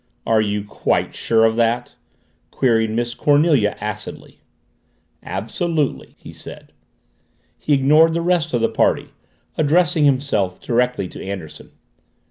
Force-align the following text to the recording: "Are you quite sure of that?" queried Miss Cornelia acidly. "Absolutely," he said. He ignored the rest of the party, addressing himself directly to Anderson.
"Are 0.25 0.41
you 0.41 0.63
quite 0.63 1.13
sure 1.13 1.45
of 1.45 1.55
that?" 1.57 1.93
queried 2.49 2.89
Miss 2.89 3.13
Cornelia 3.13 3.77
acidly. 3.79 4.39
"Absolutely," 5.21 6.15
he 6.17 6.33
said. 6.33 6.71
He 7.59 7.73
ignored 7.75 8.15
the 8.15 8.21
rest 8.21 8.51
of 8.55 8.61
the 8.61 8.67
party, 8.69 9.09
addressing 9.59 10.05
himself 10.05 10.59
directly 10.59 11.07
to 11.07 11.23
Anderson. 11.23 11.69